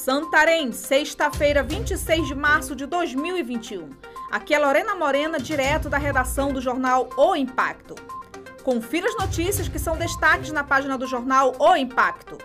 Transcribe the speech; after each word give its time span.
Santarém, 0.00 0.72
sexta-feira, 0.72 1.62
26 1.62 2.28
de 2.28 2.34
março 2.34 2.74
de 2.74 2.86
2021. 2.86 3.90
Aqui 4.30 4.54
é 4.54 4.58
Lorena 4.58 4.94
Morena, 4.94 5.38
direto 5.38 5.90
da 5.90 5.98
redação 5.98 6.54
do 6.54 6.60
jornal 6.60 7.10
O 7.18 7.36
Impacto. 7.36 7.94
Confira 8.64 9.06
as 9.10 9.16
notícias 9.18 9.68
que 9.68 9.78
são 9.78 9.98
destaques 9.98 10.52
na 10.52 10.64
página 10.64 10.96
do 10.96 11.06
jornal 11.06 11.54
O 11.58 11.76
Impacto. 11.76 12.38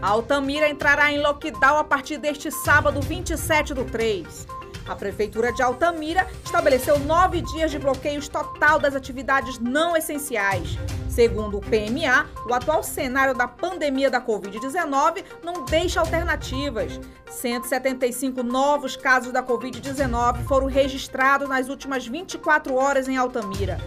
Altamira 0.00 0.68
entrará 0.68 1.10
em 1.10 1.20
lockdown 1.20 1.78
a 1.78 1.82
partir 1.82 2.18
deste 2.18 2.52
sábado, 2.52 3.00
27 3.00 3.74
do 3.74 3.84
3. 3.84 4.46
A 4.88 4.96
Prefeitura 4.96 5.52
de 5.52 5.62
Altamira 5.62 6.26
estabeleceu 6.42 6.98
nove 6.98 7.42
dias 7.42 7.70
de 7.70 7.78
bloqueios 7.78 8.26
total 8.26 8.78
das 8.78 8.96
atividades 8.96 9.58
não 9.58 9.94
essenciais. 9.94 10.78
Segundo 11.10 11.58
o 11.58 11.60
PMA, 11.60 12.26
o 12.48 12.54
atual 12.54 12.82
cenário 12.82 13.34
da 13.34 13.46
pandemia 13.46 14.10
da 14.10 14.20
Covid-19 14.20 15.24
não 15.44 15.64
deixa 15.64 16.00
alternativas. 16.00 16.98
175 17.28 18.42
novos 18.42 18.96
casos 18.96 19.32
da 19.32 19.42
Covid-19 19.42 20.44
foram 20.44 20.66
registrados 20.66 21.48
nas 21.48 21.68
últimas 21.68 22.06
24 22.06 22.74
horas 22.74 23.08
em 23.08 23.16
Altamira, 23.16 23.78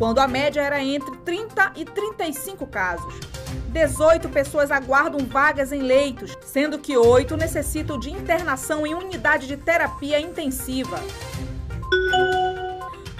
quando 0.00 0.18
a 0.18 0.26
média 0.26 0.62
era 0.62 0.82
entre 0.82 1.14
30 1.18 1.74
e 1.76 1.84
35 1.84 2.66
casos. 2.66 3.12
18 3.68 4.30
pessoas 4.30 4.70
aguardam 4.70 5.26
vagas 5.26 5.72
em 5.72 5.82
leitos, 5.82 6.34
sendo 6.40 6.78
que 6.78 6.96
8 6.96 7.36
necessitam 7.36 7.98
de 7.98 8.10
internação 8.10 8.86
em 8.86 8.94
unidade 8.94 9.46
de 9.46 9.58
terapia 9.58 10.18
intensiva. 10.18 10.98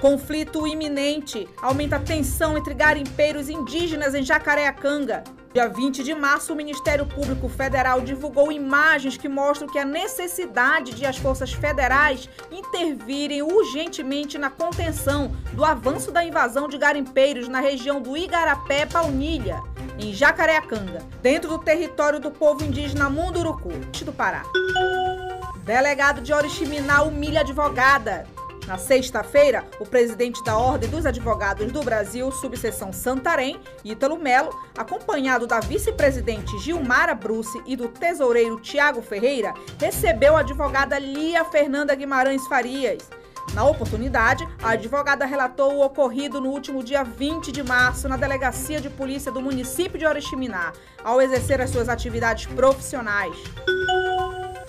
Conflito 0.00 0.66
iminente 0.66 1.46
aumenta 1.60 1.96
a 1.96 2.00
tensão 2.00 2.56
entre 2.56 2.72
garimpeiros 2.72 3.50
indígenas 3.50 4.14
em 4.14 4.22
Jacareacanga. 4.22 5.22
Dia 5.52 5.68
20 5.68 6.02
de 6.02 6.14
março, 6.14 6.54
o 6.54 6.56
Ministério 6.56 7.04
Público 7.04 7.50
Federal 7.50 8.00
divulgou 8.00 8.50
imagens 8.50 9.18
que 9.18 9.28
mostram 9.28 9.68
que 9.68 9.78
a 9.78 9.84
necessidade 9.84 10.94
de 10.94 11.04
as 11.04 11.18
forças 11.18 11.52
federais 11.52 12.30
intervirem 12.50 13.42
urgentemente 13.42 14.38
na 14.38 14.48
contenção 14.48 15.32
do 15.52 15.64
avanço 15.64 16.10
da 16.10 16.24
invasão 16.24 16.66
de 16.66 16.78
garimpeiros 16.78 17.46
na 17.46 17.60
região 17.60 18.00
do 18.00 18.16
Igarapé 18.16 18.86
Paunilha 18.86 19.60
em 19.98 20.14
Jacareacanga, 20.14 21.02
dentro 21.20 21.50
do 21.50 21.58
território 21.58 22.18
do 22.18 22.30
povo 22.30 22.64
indígena 22.64 23.10
Munduruku, 23.10 23.68
do 24.04 24.12
Pará. 24.14 24.44
Delegado 25.62 26.22
de 26.22 26.32
Oriximiná 26.32 27.02
humilha 27.02 27.40
advogada. 27.40 28.26
Na 28.70 28.78
sexta-feira, 28.78 29.66
o 29.80 29.84
presidente 29.84 30.44
da 30.44 30.56
Ordem 30.56 30.88
dos 30.88 31.04
Advogados 31.04 31.72
do 31.72 31.82
Brasil, 31.82 32.30
subseção 32.30 32.92
Santarém, 32.92 33.60
Ítalo 33.84 34.16
Melo, 34.16 34.56
acompanhado 34.78 35.44
da 35.44 35.58
vice-presidente 35.58 36.56
Gilmara 36.60 37.12
Bruce 37.12 37.60
e 37.66 37.74
do 37.74 37.88
tesoureiro 37.88 38.60
Tiago 38.60 39.02
Ferreira, 39.02 39.52
recebeu 39.80 40.36
a 40.36 40.40
advogada 40.40 41.00
Lia 41.00 41.44
Fernanda 41.44 41.96
Guimarães 41.96 42.46
Farias. 42.46 43.10
Na 43.54 43.64
oportunidade, 43.64 44.46
a 44.62 44.70
advogada 44.70 45.26
relatou 45.26 45.74
o 45.74 45.84
ocorrido 45.84 46.40
no 46.40 46.50
último 46.50 46.84
dia 46.84 47.02
20 47.02 47.50
de 47.50 47.64
março 47.64 48.08
na 48.08 48.16
Delegacia 48.16 48.80
de 48.80 48.88
Polícia 48.88 49.32
do 49.32 49.42
município 49.42 49.98
de 49.98 50.06
Oriximiná, 50.06 50.72
ao 51.02 51.20
exercer 51.20 51.60
as 51.60 51.70
suas 51.70 51.88
atividades 51.88 52.46
profissionais. 52.46 53.36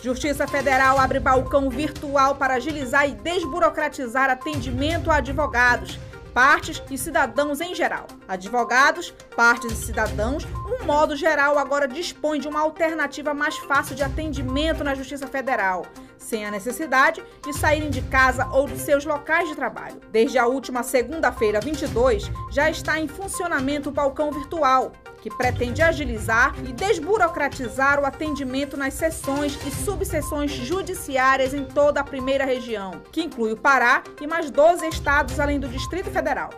Justiça 0.02 0.48
Federal 0.48 0.98
abre 0.98 1.20
balcão 1.20 1.70
virtual 1.70 2.36
para 2.36 2.56
agilizar 2.56 3.08
e 3.08 3.14
desburocratizar 3.14 4.32
atendimento 4.32 5.12
a 5.12 5.18
advogados, 5.18 6.00
partes 6.34 6.82
e 6.90 6.98
cidadãos 6.98 7.62
em 7.62 7.76
geral. 7.76 8.08
Advogados, 8.28 9.14
partes 9.36 9.72
e 9.72 9.76
cidadãos, 9.76 10.44
um 10.66 10.84
modo 10.86 11.16
geral, 11.16 11.60
agora 11.60 11.88
dispõe 11.88 12.40
de 12.40 12.48
uma 12.48 12.62
alternativa 12.62 13.32
mais 13.32 13.56
fácil 13.58 13.96
de 13.96 14.02
atendimento 14.02 14.84
na 14.84 14.96
Justiça 14.96 15.28
Federal 15.28 15.86
sem 16.22 16.46
a 16.46 16.52
necessidade 16.52 17.24
de 17.44 17.54
saírem 17.54 17.90
de 17.90 18.02
casa 18.04 18.48
ou 18.52 18.68
de 18.68 18.78
seus 18.78 19.04
locais 19.04 19.50
de 19.50 19.56
trabalho. 19.56 20.00
Desde 20.12 20.38
a 20.38 20.48
última 20.48 20.84
segunda-feira, 20.84 21.60
22, 21.60 22.32
já 22.52 22.70
está 22.70 23.00
em 23.00 23.08
funcionamento 23.08 23.90
o 23.90 23.92
balcão 23.92 24.32
virtual, 24.32 24.94
que 25.22 25.30
pretende 25.30 25.82
agilizar 25.82 26.56
e 26.66 26.74
desburocratizar 26.74 28.00
o 28.00 28.06
atendimento 28.06 28.76
nas 28.76 28.94
sessões 28.94 29.58
e 29.66 29.72
subseções 29.72 30.52
judiciárias 30.52 31.54
em 31.54 31.66
toda 31.66 32.00
a 32.00 32.04
primeira 32.04 32.46
região, 32.46 33.02
que 33.12 33.22
inclui 33.22 33.54
o 33.54 33.58
Pará 33.58 34.04
e 34.20 34.28
mais 34.28 34.50
12 34.50 34.88
estados 34.88 35.40
além 35.40 35.60
do 35.60 35.68
Distrito 35.68 36.10
Federal. 36.10 36.50